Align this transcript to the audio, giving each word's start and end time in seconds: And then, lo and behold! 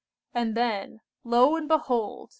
And 0.33 0.55
then, 0.57 1.01
lo 1.23 1.55
and 1.55 1.67
behold! 1.67 2.29